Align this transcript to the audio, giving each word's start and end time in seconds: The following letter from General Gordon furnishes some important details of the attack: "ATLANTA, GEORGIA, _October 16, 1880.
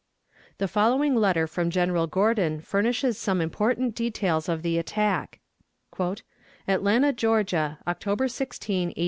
The 0.57 0.67
following 0.67 1.13
letter 1.13 1.45
from 1.45 1.69
General 1.69 2.07
Gordon 2.07 2.59
furnishes 2.61 3.19
some 3.19 3.39
important 3.39 3.93
details 3.93 4.49
of 4.49 4.63
the 4.63 4.79
attack: 4.79 5.39
"ATLANTA, 5.99 7.13
GEORGIA, 7.13 7.77
_October 7.87 8.27
16, 8.31 8.79
1880. 8.87 8.93